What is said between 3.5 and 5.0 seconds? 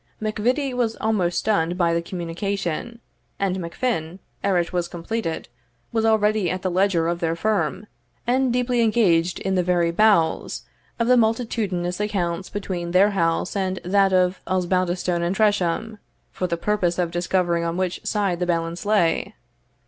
MacFin, ere it was